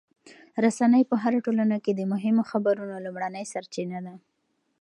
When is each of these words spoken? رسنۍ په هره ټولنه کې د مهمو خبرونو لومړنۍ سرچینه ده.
رسنۍ 0.65 1.03
په 1.09 1.15
هره 1.23 1.39
ټولنه 1.45 1.77
کې 1.83 1.91
د 1.95 2.01
مهمو 2.13 2.43
خبرونو 2.51 2.95
لومړنۍ 3.05 3.43
سرچینه 3.53 3.99
ده. 4.05 4.15